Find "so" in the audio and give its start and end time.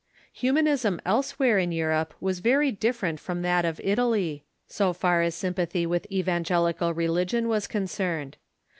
4.67-4.93